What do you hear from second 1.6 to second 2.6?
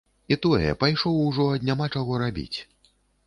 няма чаго рабіць.